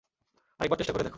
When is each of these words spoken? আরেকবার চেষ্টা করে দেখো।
আরেকবার 0.59 0.77
চেষ্টা 0.77 0.93
করে 0.93 1.03
দেখো। 1.03 1.09